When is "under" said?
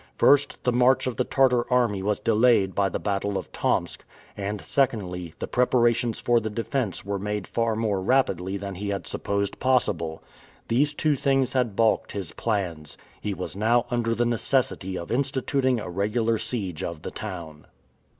13.91-14.15